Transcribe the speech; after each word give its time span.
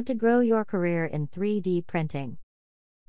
How 0.00 0.04
to 0.04 0.14
grow 0.14 0.40
your 0.40 0.64
career 0.64 1.04
in 1.04 1.26
3D 1.26 1.86
printing. 1.86 2.38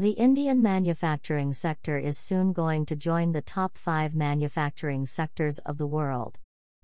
The 0.00 0.10
Indian 0.10 0.60
manufacturing 0.60 1.54
sector 1.54 1.96
is 1.96 2.18
soon 2.18 2.52
going 2.52 2.86
to 2.86 2.96
join 2.96 3.30
the 3.30 3.40
top 3.40 3.78
five 3.78 4.16
manufacturing 4.16 5.06
sectors 5.06 5.60
of 5.60 5.78
the 5.78 5.86
world. 5.86 6.40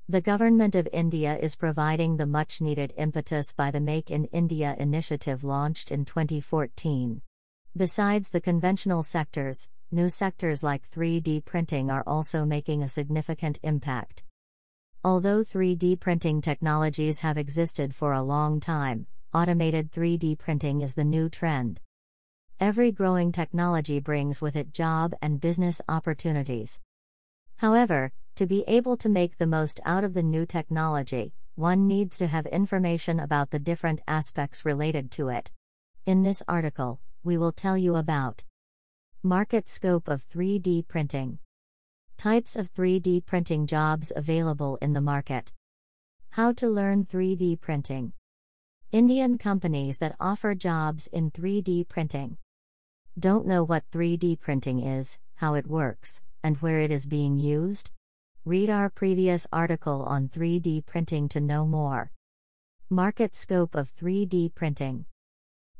The 0.08 0.20
Government 0.20 0.76
of 0.76 0.88
India 0.92 1.36
is 1.36 1.56
providing 1.56 2.16
the 2.16 2.26
much 2.26 2.60
needed 2.60 2.94
impetus 2.96 3.52
by 3.52 3.72
the 3.72 3.80
Make 3.80 4.08
in 4.08 4.26
India 4.26 4.76
initiative 4.78 5.42
launched 5.42 5.90
in 5.90 6.04
2014. 6.04 7.20
Besides 7.76 8.30
the 8.30 8.40
conventional 8.40 9.02
sectors, 9.02 9.68
new 9.90 10.08
sectors 10.08 10.62
like 10.62 10.88
3D 10.88 11.44
printing 11.44 11.90
are 11.90 12.04
also 12.06 12.44
making 12.44 12.84
a 12.84 12.88
significant 12.88 13.58
impact. 13.64 14.22
Although 15.02 15.40
3D 15.40 15.98
printing 15.98 16.40
technologies 16.40 17.18
have 17.22 17.36
existed 17.36 17.96
for 17.96 18.12
a 18.12 18.22
long 18.22 18.60
time, 18.60 19.08
automated 19.34 19.92
3D 19.92 20.38
printing 20.38 20.80
is 20.80 20.94
the 20.94 21.04
new 21.04 21.28
trend. 21.28 21.80
Every 22.60 22.90
growing 22.90 23.30
technology 23.30 24.00
brings 24.00 24.40
with 24.40 24.56
it 24.56 24.72
job 24.72 25.14
and 25.22 25.40
business 25.40 25.80
opportunities. 25.88 26.80
However, 27.56 28.12
to 28.36 28.46
be 28.46 28.64
able 28.66 28.96
to 28.96 29.08
make 29.08 29.36
the 29.36 29.46
most 29.46 29.80
out 29.84 30.04
of 30.04 30.14
the 30.14 30.22
new 30.22 30.46
technology, 30.46 31.32
one 31.54 31.86
needs 31.86 32.18
to 32.18 32.26
have 32.28 32.46
information 32.46 33.18
about 33.18 33.50
the 33.50 33.58
different 33.58 34.00
aspects 34.06 34.64
related 34.64 35.10
to 35.12 35.28
it. 35.28 35.50
In 36.06 36.22
this 36.22 36.42
article, 36.48 37.00
we 37.24 37.36
will 37.36 37.52
tell 37.52 37.76
you 37.76 37.96
about 37.96 38.44
market 39.22 39.68
scope 39.68 40.08
of 40.08 40.28
3D 40.28 40.86
printing. 40.86 41.38
Types 42.16 42.56
of 42.56 42.72
3D 42.72 43.26
printing 43.26 43.66
jobs 43.66 44.12
available 44.14 44.78
in 44.80 44.92
the 44.92 45.00
market. 45.00 45.52
How 46.30 46.52
to 46.52 46.68
learn 46.68 47.04
3D 47.04 47.60
printing. 47.60 48.12
Indian 48.90 49.36
companies 49.36 49.98
that 49.98 50.16
offer 50.18 50.54
jobs 50.54 51.08
in 51.08 51.30
3D 51.30 51.86
printing. 51.90 52.38
Don't 53.18 53.46
know 53.46 53.62
what 53.62 53.84
3D 53.90 54.40
printing 54.40 54.80
is, 54.80 55.18
how 55.34 55.52
it 55.52 55.66
works, 55.66 56.22
and 56.42 56.56
where 56.56 56.80
it 56.80 56.90
is 56.90 57.06
being 57.06 57.36
used? 57.38 57.90
Read 58.46 58.70
our 58.70 58.88
previous 58.88 59.46
article 59.52 60.04
on 60.04 60.30
3D 60.30 60.86
printing 60.86 61.28
to 61.28 61.38
know 61.38 61.66
more. 61.66 62.12
Market 62.88 63.34
scope 63.34 63.74
of 63.74 63.94
3D 63.94 64.54
printing. 64.54 65.04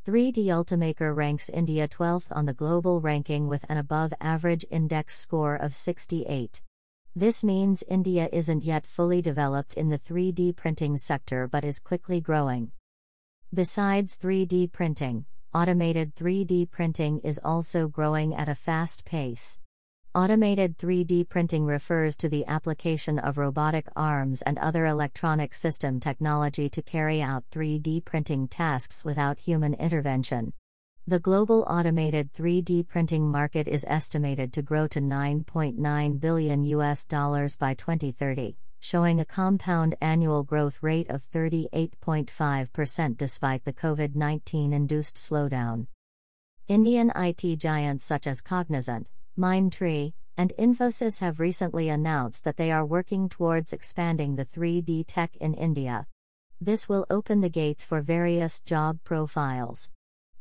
3D 0.06 0.44
Ultimaker 0.48 1.16
ranks 1.16 1.48
India 1.48 1.88
12th 1.88 2.26
on 2.30 2.44
the 2.44 2.52
global 2.52 3.00
ranking 3.00 3.48
with 3.48 3.64
an 3.70 3.78
above 3.78 4.12
average 4.20 4.66
index 4.70 5.16
score 5.16 5.56
of 5.56 5.74
68. 5.74 6.60
This 7.16 7.42
means 7.42 7.82
India 7.88 8.28
isn't 8.34 8.64
yet 8.64 8.86
fully 8.86 9.22
developed 9.22 9.72
in 9.72 9.88
the 9.88 9.98
3D 9.98 10.54
printing 10.56 10.98
sector 10.98 11.48
but 11.48 11.64
is 11.64 11.78
quickly 11.78 12.20
growing. 12.20 12.70
Besides 13.54 14.18
3D 14.18 14.72
printing, 14.72 15.24
automated 15.54 16.14
3D 16.14 16.70
printing 16.70 17.20
is 17.20 17.40
also 17.42 17.88
growing 17.88 18.34
at 18.34 18.46
a 18.46 18.54
fast 18.54 19.06
pace. 19.06 19.58
Automated 20.14 20.76
3D 20.76 21.26
printing 21.30 21.64
refers 21.64 22.14
to 22.18 22.28
the 22.28 22.44
application 22.46 23.18
of 23.18 23.38
robotic 23.38 23.88
arms 23.96 24.42
and 24.42 24.58
other 24.58 24.84
electronic 24.84 25.54
system 25.54 25.98
technology 25.98 26.68
to 26.68 26.82
carry 26.82 27.22
out 27.22 27.42
3D 27.50 28.04
printing 28.04 28.48
tasks 28.48 29.02
without 29.02 29.38
human 29.38 29.72
intervention. 29.72 30.52
The 31.06 31.18
global 31.18 31.64
automated 31.66 32.34
3D 32.34 32.86
printing 32.86 33.30
market 33.30 33.66
is 33.66 33.86
estimated 33.88 34.52
to 34.52 34.62
grow 34.62 34.86
to 34.88 35.00
9.9 35.00 36.20
billion 36.20 36.64
US 36.64 37.06
dollars 37.06 37.56
by 37.56 37.72
2030, 37.72 38.58
showing 38.80 39.20
a 39.20 39.24
compound 39.24 39.94
annual 40.00 40.42
growth 40.42 40.82
rate 40.82 41.08
of 41.10 41.28
38.5% 41.30 43.16
despite 43.16 43.64
the 43.64 43.72
COVID 43.72 44.14
19 44.14 44.72
induced 44.72 45.16
slowdown. 45.16 45.86
Indian 46.68 47.10
IT 47.16 47.56
giants 47.58 48.04
such 48.04 48.26
as 48.26 48.40
Cognizant, 48.40 49.10
Mindtree, 49.38 50.12
and 50.36 50.52
Infosys 50.58 51.20
have 51.20 51.40
recently 51.40 51.88
announced 51.88 52.44
that 52.44 52.56
they 52.56 52.70
are 52.70 52.86
working 52.86 53.28
towards 53.28 53.72
expanding 53.72 54.36
the 54.36 54.44
3D 54.44 55.04
tech 55.06 55.34
in 55.36 55.54
India. 55.54 56.06
This 56.60 56.88
will 56.88 57.06
open 57.10 57.40
the 57.40 57.48
gates 57.48 57.84
for 57.84 58.00
various 58.00 58.60
job 58.60 58.98
profiles. 59.02 59.90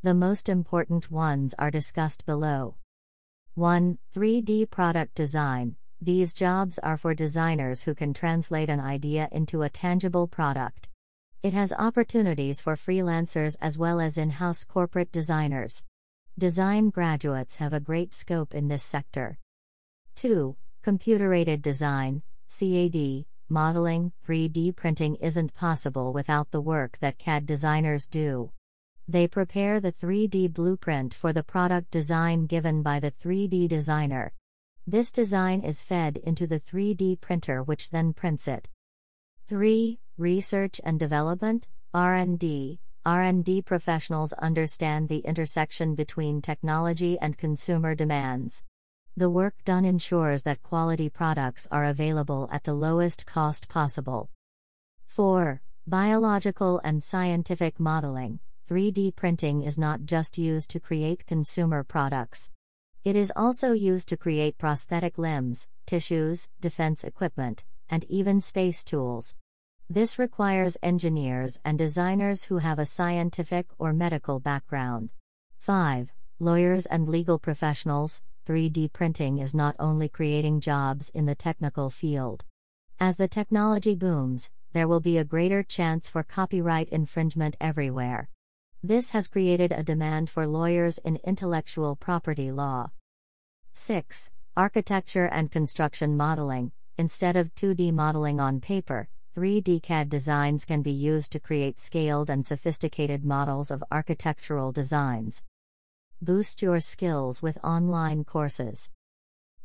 The 0.04 0.14
most 0.14 0.50
important 0.50 1.10
ones 1.10 1.56
are 1.58 1.72
discussed 1.72 2.26
below. 2.26 2.76
1. 3.56 3.98
3D 4.14 4.70
product 4.70 5.16
design. 5.16 5.76
These 6.02 6.36
jobs 6.36 6.78
are 6.78 6.96
for 6.96 7.16
designers 7.16 7.84
who 7.84 7.96
can 7.96 8.14
translate 8.14 8.70
an 8.70 8.80
idea 8.80 9.28
into 9.32 9.64
a 9.64 9.70
tangible 9.70 10.28
product. 10.28 10.90
It 11.42 11.54
has 11.54 11.74
opportunities 11.74 12.62
for 12.62 12.76
freelancers 12.76 13.58
as 13.62 13.80
well 13.80 14.00
as 14.00 14.16
in 14.16 14.30
house 14.30 14.64
corporate 14.64 15.12
designers. 15.12 15.84
Design 16.38 16.92
graduates 16.92 17.56
have 17.56 17.74
a 17.74 17.80
great 17.80 18.14
scope 18.14 18.54
in 18.54 18.68
this 18.68 18.84
sector. 18.84 19.40
2. 20.16 20.56
Computer 20.84 21.34
aided 21.34 21.64
design, 21.64 22.22
CAD, 22.48 23.26
modeling, 23.50 24.12
3D 24.28 24.76
printing 24.76 25.16
isn't 25.16 25.56
possible 25.56 26.14
without 26.14 26.52
the 26.52 26.62
work 26.62 27.00
that 27.00 27.18
CAD 27.18 27.48
designers 27.48 28.06
do. 28.06 28.52
They 29.08 29.28
prepare 29.28 29.80
the 29.80 29.92
3D 29.92 30.54
blueprint 30.54 31.16
for 31.16 31.34
the 31.34 31.44
product 31.44 31.90
design 31.90 32.46
given 32.46 32.84
by 32.84 33.00
the 33.00 33.12
3D 33.12 33.68
designer. 33.68 34.34
This 34.90 35.12
design 35.12 35.64
is 35.64 35.82
fed 35.82 36.16
into 36.16 36.48
the 36.48 36.62
3D 36.62 37.20
printer 37.20 37.62
which 37.62 37.90
then 37.90 38.14
prints 38.14 38.48
it. 38.48 38.70
3. 39.50 40.00
Research 40.18 40.80
and 40.82 40.98
development, 40.98 41.68
R&D, 41.94 42.80
R&D 43.06 43.62
professionals 43.64 44.32
understand 44.32 45.10
the 45.10 45.20
intersection 45.20 45.94
between 45.94 46.42
technology 46.42 47.20
and 47.20 47.38
consumer 47.38 47.96
demands. 47.96 48.64
The 49.18 49.30
work 49.30 49.56
done 49.66 49.84
ensures 49.84 50.44
that 50.44 50.64
quality 50.64 51.10
products 51.10 51.68
are 51.70 51.84
available 51.84 52.48
at 52.50 52.64
the 52.64 52.74
lowest 52.74 53.26
cost 53.26 53.68
possible. 53.68 54.30
4. 55.06 55.62
Biological 55.86 56.80
and 56.86 57.04
scientific 57.04 57.78
modeling. 57.78 58.40
3D 58.70 59.18
printing 59.18 59.64
is 59.64 59.78
not 59.78 60.06
just 60.06 60.38
used 60.38 60.70
to 60.70 60.80
create 60.80 61.28
consumer 61.28 61.84
products. 61.84 62.52
It 63.08 63.16
is 63.16 63.32
also 63.38 63.72
used 63.72 64.10
to 64.10 64.18
create 64.18 64.58
prosthetic 64.58 65.18
limbs, 65.18 65.70
tissues, 65.86 66.50
defense 66.60 67.06
equipment, 67.06 67.64
and 67.90 68.04
even 68.10 68.42
space 68.42 68.84
tools. 68.84 69.34
This 69.90 70.20
requires 70.20 70.76
engineers 70.84 71.62
and 71.64 71.78
designers 71.78 72.44
who 72.44 72.58
have 72.58 72.80
a 72.80 72.86
scientific 72.86 73.68
or 73.80 73.94
medical 73.94 74.42
background. 74.42 75.12
5. 75.58 76.12
Lawyers 76.40 76.86
and 76.86 77.08
legal 77.08 77.40
professionals 77.40 78.24
3D 78.46 78.92
printing 78.92 79.38
is 79.38 79.56
not 79.56 79.78
only 79.80 80.10
creating 80.10 80.60
jobs 80.60 81.10
in 81.12 81.26
the 81.28 81.34
technical 81.34 81.90
field. 81.90 82.44
As 83.00 83.16
the 83.16 83.30
technology 83.30 83.96
booms, 83.96 84.50
there 84.74 84.90
will 84.90 85.00
be 85.00 85.18
a 85.18 85.24
greater 85.24 85.64
chance 85.64 86.10
for 86.10 86.24
copyright 86.24 86.90
infringement 86.90 87.56
everywhere. 87.62 88.28
This 88.84 89.12
has 89.12 89.30
created 89.30 89.72
a 89.72 89.82
demand 89.82 90.30
for 90.30 90.46
lawyers 90.46 90.98
in 90.98 91.22
intellectual 91.24 91.96
property 91.96 92.52
law. 92.52 92.92
6. 93.78 94.32
Architecture 94.58 95.26
and 95.26 95.52
construction 95.52 96.18
modeling. 96.18 96.72
Instead 96.98 97.36
of 97.36 97.54
2D 97.54 97.94
modeling 97.94 98.40
on 98.40 98.60
paper, 98.60 99.08
3D 99.36 99.84
CAD 99.84 100.10
designs 100.10 100.66
can 100.66 100.82
be 100.82 100.92
used 100.92 101.32
to 101.32 101.40
create 101.40 101.80
scaled 101.80 102.28
and 102.28 102.44
sophisticated 102.44 103.24
models 103.24 103.70
of 103.70 103.84
architectural 103.92 104.72
designs. 104.72 105.44
Boost 106.20 106.64
your 106.64 106.80
skills 106.80 107.44
with 107.44 107.64
online 107.64 108.24
courses. 108.24 108.90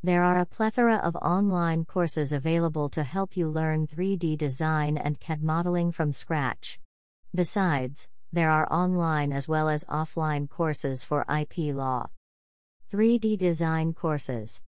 There 0.03 0.23
are 0.23 0.39
a 0.39 0.47
plethora 0.47 0.97
of 0.97 1.17
online 1.17 1.87
courses 1.87 2.33
available 2.33 2.91
to 2.91 3.05
help 3.05 3.35
you 3.35 3.49
learn 3.49 3.87
3D 3.87 4.37
design 4.37 4.99
and 4.99 5.19
CAD 5.21 5.43
modeling 5.43 5.91
from 5.91 6.13
scratch. 6.13 6.79
Besides, 7.35 8.11
there 8.31 8.51
are 8.51 8.71
online 8.71 9.33
as 9.33 9.49
well 9.49 9.71
as 9.71 9.85
offline 9.85 10.51
courses 10.51 11.03
for 11.03 11.25
IP 11.35 11.75
law. 11.75 12.11
3D 12.93 13.39
design 13.39 13.95
courses. 13.95 14.61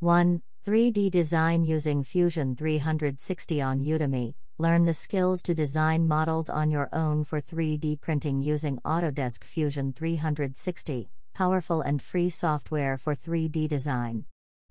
1. 0.00 0.42
3D 0.66 1.08
design 1.08 1.62
using 1.62 2.02
Fusion 2.02 2.56
360 2.56 3.62
on 3.62 3.78
Udemy. 3.78 4.34
Learn 4.58 4.86
the 4.86 4.92
skills 4.92 5.40
to 5.42 5.54
design 5.54 6.08
models 6.08 6.50
on 6.50 6.72
your 6.72 6.88
own 6.92 7.22
for 7.22 7.40
3D 7.40 8.00
printing 8.00 8.42
using 8.42 8.80
Autodesk 8.84 9.44
Fusion 9.44 9.92
360, 9.92 11.08
powerful 11.32 11.80
and 11.80 12.02
free 12.02 12.28
software 12.28 12.98
for 12.98 13.14
3D 13.14 13.68
design. 13.68 14.24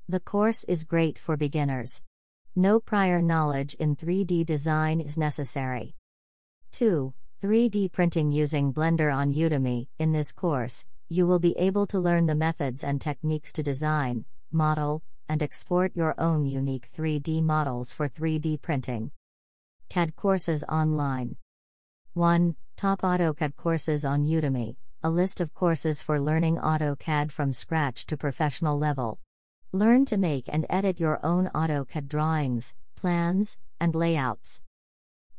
The 0.09 0.19
course 0.19 0.65
is 0.65 0.83
great 0.83 1.18
for 1.18 1.38
beginners. 1.38 2.01
No 2.53 2.81
prior 2.81 3.21
knowledge 3.21 3.75
in 3.75 3.95
3D 3.95 4.45
design 4.45 5.00
is 5.00 5.18
necessary. 5.18 5.95
2. 6.74 7.13
3D 7.41 7.94
printing 7.94 8.33
using 8.33 8.74
Blender 8.74 9.15
on 9.15 9.33
Udemy. 9.33 9.88
In 10.00 10.12
this 10.12 10.33
course, 10.33 10.85
you 11.09 11.27
will 11.27 11.39
be 11.39 11.57
able 11.57 11.85
to 11.88 12.00
learn 12.00 12.25
the 12.25 12.35
methods 12.35 12.83
and 12.83 13.00
techniques 13.00 13.53
to 13.53 13.63
design, 13.63 14.25
model, 14.51 15.03
and 15.29 15.41
export 15.41 15.95
your 15.95 16.15
own 16.17 16.45
unique 16.45 16.88
3D 16.91 17.41
models 17.44 17.91
for 17.91 18.07
3D 18.07 18.61
printing. 18.61 19.11
CAD 19.89 20.15
courses 20.15 20.63
online. 20.65 21.35
1. 22.13 22.55
Top 22.75 23.01
AutoCAD 23.01 23.55
courses 23.55 24.03
on 24.03 24.25
Udemy, 24.25 24.75
a 25.03 25.09
list 25.09 25.39
of 25.39 25.53
courses 25.53 26.01
for 26.01 26.19
learning 26.19 26.57
AutoCAD 26.57 27.31
from 27.31 27.53
scratch 27.53 28.06
to 28.07 28.17
professional 28.17 28.77
level. 28.77 29.19
Learn 29.71 30.06
to 30.06 30.17
make 30.17 30.45
and 30.47 30.65
edit 30.69 30.99
your 30.99 31.19
own 31.25 31.49
AutoCAD 31.53 32.07
drawings, 32.07 32.75
plans, 32.95 33.59
and 33.79 33.95
layouts. 33.95 34.61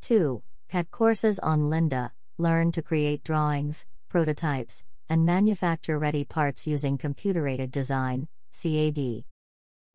2. 0.03 0.43
CAD 0.69 0.91
courses 0.91 1.39
on 1.39 1.71
Lynda, 1.71 2.11
learn 2.39 2.73
to 2.73 2.83
create 2.83 3.25
drawings, 3.25 3.87
prototypes, 4.09 4.85
and 5.09 5.25
manufacture 5.27 5.99
ready 5.99 6.25
parts 6.25 6.67
using 6.67 6.99
computer 6.99 7.47
aided 7.47 7.71
design, 7.71 8.29
CAD. 8.53 9.25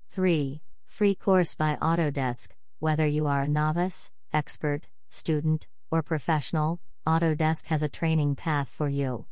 3. 0.09 0.61
Free 0.87 1.15
course 1.15 1.55
by 1.55 1.77
Autodesk, 1.81 2.49
whether 2.79 3.05
you 3.05 3.27
are 3.27 3.43
a 3.43 3.47
novice, 3.47 4.11
expert, 4.33 4.87
student, 5.09 5.67
or 5.91 6.01
professional, 6.01 6.79
Autodesk 7.07 7.65
has 7.65 7.81
a 7.83 7.89
training 7.89 8.35
path 8.35 8.69
for 8.69 8.89
you. 8.89 9.25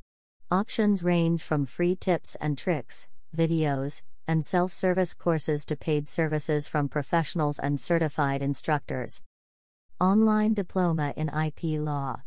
Options 0.50 1.04
range 1.04 1.42
from 1.44 1.66
free 1.66 1.96
tips 1.96 2.36
and 2.40 2.58
tricks, 2.58 3.08
videos, 3.36 4.02
and 4.28 4.44
self 4.44 4.72
service 4.72 5.14
courses 5.14 5.66
to 5.66 5.76
paid 5.76 6.10
services 6.10 6.68
from 6.68 6.90
professionals 6.90 7.60
and 7.60 7.80
certified 7.80 8.42
instructors. 8.42 9.24
Online 10.00 10.54
Diploma 10.54 11.14
in 11.18 11.30
IP 11.30 11.80
Law. 11.80 12.22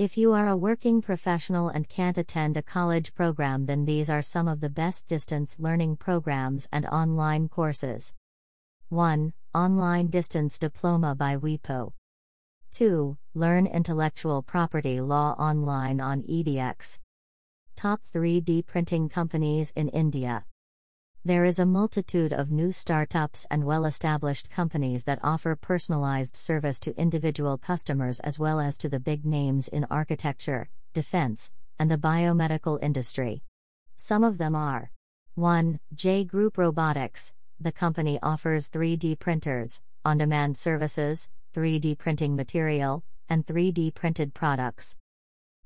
If 0.00 0.16
you 0.16 0.32
are 0.32 0.48
a 0.48 0.56
working 0.56 1.02
professional 1.02 1.68
and 1.68 1.86
can't 1.86 2.16
attend 2.16 2.56
a 2.56 2.62
college 2.62 3.12
program, 3.12 3.66
then 3.66 3.84
these 3.84 4.08
are 4.08 4.22
some 4.22 4.48
of 4.48 4.60
the 4.60 4.70
best 4.70 5.08
distance 5.08 5.60
learning 5.60 5.96
programs 5.96 6.70
and 6.72 6.86
online 6.86 7.50
courses. 7.50 8.14
1. 8.88 9.34
Online 9.54 10.06
Distance 10.06 10.58
Diploma 10.58 11.14
by 11.14 11.36
WIPO. 11.36 11.92
2. 12.70 13.18
Learn 13.34 13.66
Intellectual 13.66 14.40
Property 14.42 15.02
Law 15.02 15.34
Online 15.38 16.00
on 16.00 16.22
EDX. 16.22 17.00
Top 17.76 18.00
3D 18.10 18.64
Printing 18.64 19.10
Companies 19.10 19.70
in 19.76 19.90
India. 19.90 20.46
There 21.22 21.44
is 21.44 21.58
a 21.58 21.66
multitude 21.66 22.32
of 22.32 22.50
new 22.50 22.72
startups 22.72 23.46
and 23.50 23.66
well 23.66 23.84
established 23.84 24.48
companies 24.48 25.04
that 25.04 25.18
offer 25.22 25.54
personalized 25.54 26.34
service 26.34 26.80
to 26.80 26.98
individual 26.98 27.58
customers 27.58 28.20
as 28.20 28.38
well 28.38 28.58
as 28.58 28.78
to 28.78 28.88
the 28.88 29.00
big 29.00 29.26
names 29.26 29.68
in 29.68 29.84
architecture, 29.90 30.70
defense, 30.94 31.50
and 31.78 31.90
the 31.90 31.98
biomedical 31.98 32.82
industry. 32.82 33.42
Some 33.96 34.24
of 34.24 34.38
them 34.38 34.54
are 34.54 34.92
1. 35.34 35.78
J 35.94 36.24
Group 36.24 36.56
Robotics, 36.56 37.34
the 37.60 37.70
company 37.70 38.18
offers 38.22 38.70
3D 38.70 39.18
printers, 39.18 39.82
on 40.02 40.16
demand 40.16 40.56
services, 40.56 41.28
3D 41.54 41.98
printing 41.98 42.34
material, 42.34 43.04
and 43.28 43.46
3D 43.46 43.92
printed 43.92 44.32
products. 44.32 44.96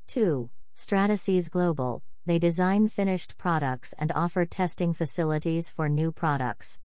2. 0.08 0.50
Stratasys 0.74 1.48
Global, 1.48 2.02
they 2.26 2.38
design 2.38 2.88
finished 2.88 3.36
products 3.36 3.94
and 3.98 4.10
offer 4.14 4.46
testing 4.46 4.94
facilities 4.94 5.68
for 5.68 5.88
new 5.88 6.10
products. 6.10 6.80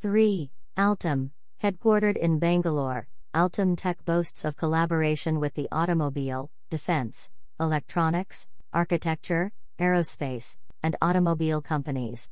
3. 0.00 0.50
Altem, 0.76 1.30
headquartered 1.62 2.16
in 2.16 2.38
Bangalore, 2.38 3.08
Altem 3.34 3.76
Tech 3.76 4.04
boasts 4.04 4.44
of 4.44 4.56
collaboration 4.56 5.40
with 5.40 5.54
the 5.54 5.68
automobile, 5.72 6.50
defense, 6.70 7.30
electronics, 7.58 8.48
architecture, 8.72 9.52
aerospace, 9.78 10.58
and 10.82 10.96
automobile 11.00 11.60
companies. 11.62 12.30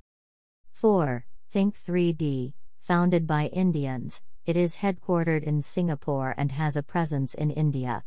4. 0.72 1.24
Think 1.50 1.74
3D, 1.74 2.52
founded 2.80 3.26
by 3.26 3.46
Indians, 3.46 4.22
it 4.44 4.56
is 4.56 4.76
headquartered 4.76 5.42
in 5.42 5.62
Singapore 5.62 6.34
and 6.36 6.52
has 6.52 6.76
a 6.76 6.82
presence 6.82 7.34
in 7.34 7.50
India. 7.50 8.04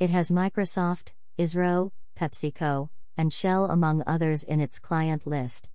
It 0.00 0.10
has 0.10 0.30
Microsoft, 0.30 1.12
ISRO, 1.38 1.92
PepsiCo, 2.18 2.88
and 3.16 3.32
Shell 3.32 3.70
among 3.70 4.02
others 4.06 4.42
in 4.42 4.60
its 4.60 4.78
client 4.78 5.26
list. 5.26 5.70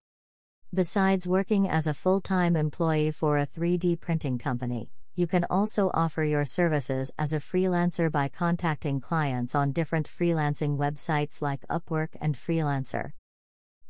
Besides 0.74 1.28
working 1.28 1.68
as 1.68 1.88
a 1.88 1.94
full 1.94 2.22
time 2.22 2.56
employee 2.56 3.12
for 3.12 3.38
a 3.38 3.46
3D 3.46 4.00
printing 4.00 4.38
company, 4.38 4.90
you 5.16 5.28
can 5.28 5.46
also 5.50 5.92
offer 5.94 6.24
your 6.24 6.46
services 6.46 7.12
as 7.20 7.34
a 7.34 7.40
freelancer 7.40 8.10
by 8.10 8.30
contacting 8.30 9.02
clients 9.02 9.54
on 9.54 9.74
different 9.74 10.08
freelancing 10.08 10.78
websites 10.78 11.42
like 11.42 11.68
Upwork 11.68 12.10
and 12.22 12.36
Freelancer. 12.36 13.12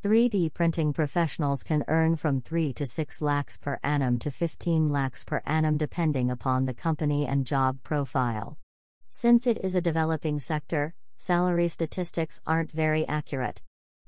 3D 0.04 0.52
printing 0.52 0.94
professionals 0.94 1.62
can 1.62 1.84
earn 1.88 2.16
from 2.16 2.42
3 2.42 2.74
to 2.74 2.88
6 2.88 3.22
lakhs 3.22 3.60
per 3.60 3.80
annum 3.84 4.18
to 4.18 4.32
15 4.32 4.90
lakhs 4.90 5.24
per 5.24 5.44
annum 5.46 5.78
depending 5.78 6.32
upon 6.32 6.66
the 6.66 6.74
company 6.74 7.28
and 7.28 7.46
job 7.46 7.78
profile. 7.84 8.58
Since 9.12 9.46
it 9.46 9.60
is 9.64 9.76
a 9.76 9.82
developing 9.82 10.40
sector, 10.40 10.96
salary 11.22 11.68
statistics 11.68 12.42
aren't 12.48 12.72
very 12.72 13.08
accurate. 13.08 13.62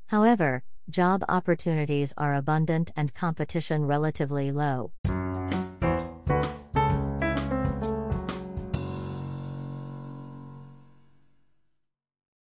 However, 0.08 0.64
job 0.90 1.24
opportunities 1.30 2.12
are 2.18 2.34
abundant 2.34 2.90
and 2.96 3.14
competition 3.14 3.86
relatively 3.86 4.52
low. 4.52 4.92